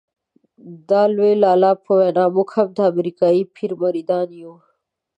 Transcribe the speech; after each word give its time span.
د 0.89 0.91
لوی 1.15 1.33
لالا 1.43 1.71
په 1.83 1.91
وینا 1.99 2.25
موږ 2.35 2.49
هم 2.57 2.67
د 2.77 2.79
امریکایي 2.91 3.43
پیر 3.55 3.71
مریدان 3.81 4.27
یو. 4.41 4.53